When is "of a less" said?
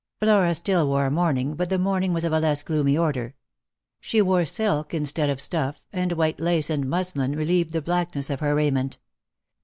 2.23-2.63